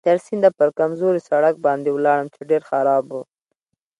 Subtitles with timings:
[0.07, 3.13] تر سینده پر کمزوري سړک باندې ولاړم چې ډېر خراب و.